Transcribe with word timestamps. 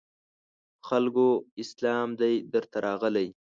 خلکو 0.87 1.27
اسلام 1.61 2.09
دی 2.21 2.33
درته 2.53 2.77
راغلی 2.85 3.27